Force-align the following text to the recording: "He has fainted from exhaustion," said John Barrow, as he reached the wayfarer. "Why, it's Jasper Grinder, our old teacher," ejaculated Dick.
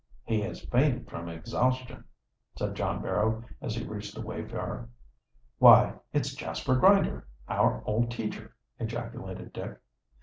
"He 0.23 0.41
has 0.41 0.65
fainted 0.65 1.07
from 1.07 1.29
exhaustion," 1.29 2.05
said 2.57 2.73
John 2.73 3.03
Barrow, 3.03 3.43
as 3.61 3.75
he 3.75 3.85
reached 3.85 4.15
the 4.15 4.21
wayfarer. 4.21 4.89
"Why, 5.59 5.93
it's 6.11 6.33
Jasper 6.33 6.75
Grinder, 6.75 7.27
our 7.47 7.83
old 7.85 8.09
teacher," 8.09 8.55
ejaculated 8.79 9.53
Dick. 9.53 9.77